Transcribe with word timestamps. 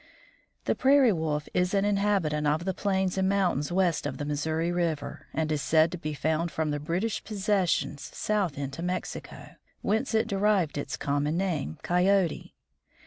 The 0.65 0.73
Prairie 0.73 1.13
Wolf 1.13 1.47
is 1.53 1.75
an 1.75 1.85
inhabitant 1.85 2.47
of 2.47 2.65
the 2.65 2.73
plains 2.73 3.19
and 3.19 3.29
mountains 3.29 3.71
west 3.71 4.07
of 4.07 4.17
the 4.17 4.25
Missouri 4.25 4.71
river, 4.71 5.27
and 5.31 5.51
is 5.51 5.61
said 5.61 5.91
to 5.91 5.97
be 5.99 6.15
found 6.15 6.49
from 6.49 6.71
the 6.71 6.79
British 6.79 7.23
possessions 7.23 8.09
south 8.11 8.57
into 8.57 8.81
Mexico, 8.81 9.57
whence 9.83 10.15
it 10.15 10.27
derived 10.27 10.75
its 10.79 10.97
common 10.97 11.37
name, 11.37 11.77
Coyote. 11.83 12.55